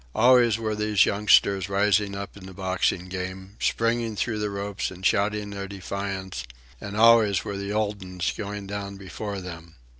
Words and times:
Always 0.15 0.57
were 0.57 0.73
these 0.73 1.05
youngsters 1.05 1.69
rising 1.69 2.15
up 2.15 2.35
in 2.35 2.47
the 2.47 2.55
boxing 2.55 3.07
game, 3.07 3.55
springing 3.59 4.15
through 4.15 4.39
the 4.39 4.49
ropes 4.49 4.89
and 4.89 5.05
shouting 5.05 5.51
their 5.51 5.67
defiance; 5.67 6.43
and 6.81 6.97
always 6.97 7.45
were 7.45 7.55
the 7.55 7.71
old 7.71 8.01
uns 8.01 8.31
going 8.35 8.65
down 8.65 8.97
before 8.97 9.41
them. 9.41 9.75